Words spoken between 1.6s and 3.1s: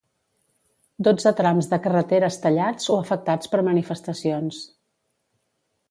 de carreteres tallats o